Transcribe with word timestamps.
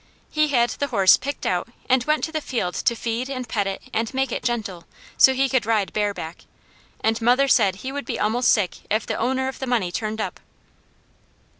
He 0.31 0.47
had 0.47 0.71
the 0.71 0.87
horse 0.87 1.15
picked 1.15 1.45
out 1.45 1.67
and 1.87 2.03
went 2.05 2.23
to 2.23 2.31
the 2.31 2.41
field 2.41 2.73
to 2.73 2.95
feed 2.95 3.29
and 3.29 3.47
pet 3.47 3.67
it 3.67 3.83
and 3.93 4.11
make 4.15 4.31
it 4.31 4.41
gentle, 4.41 4.85
so 5.15 5.31
he 5.31 5.47
could 5.47 5.63
ride 5.67 5.93
bareback, 5.93 6.45
and 7.01 7.21
mother 7.21 7.47
said 7.47 7.75
he 7.75 7.91
would 7.91 8.05
be 8.05 8.19
almost 8.19 8.51
sick 8.51 8.79
if 8.89 9.05
the 9.05 9.13
owner 9.15 9.47
of 9.47 9.59
the 9.59 9.67
money 9.67 9.91
turned 9.91 10.19
up. 10.19 10.39